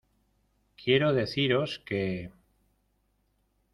Quiero 0.77 1.13
deciros 1.13 1.77
que... 1.87 2.31